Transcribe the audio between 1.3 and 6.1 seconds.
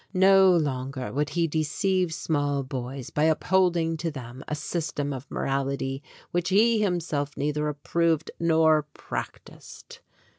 deceive small boys by upholding to them a system of morality